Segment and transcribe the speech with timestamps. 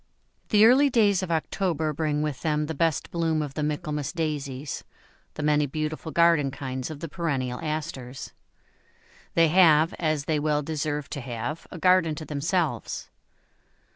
[0.49, 4.83] The early days of October bring with them the best bloom of the Michaelmas Daisies,
[5.35, 8.33] the many beautiful garden kinds of the perennial Asters.
[9.35, 13.11] They have, as they well deserve to have, a garden to themselves.